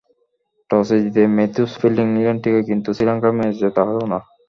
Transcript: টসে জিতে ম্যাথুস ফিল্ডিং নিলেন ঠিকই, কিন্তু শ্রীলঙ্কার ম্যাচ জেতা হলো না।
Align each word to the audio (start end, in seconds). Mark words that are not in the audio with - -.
টসে 0.69 0.97
জিতে 1.03 1.21
ম্যাথুস 1.35 1.71
ফিল্ডিং 1.79 2.07
নিলেন 2.15 2.37
ঠিকই, 2.43 2.63
কিন্তু 2.69 2.89
শ্রীলঙ্কার 2.95 3.33
ম্যাচ 3.37 3.53
জেতা 3.61 3.81
হলো 3.89 4.03
না। 4.11 4.19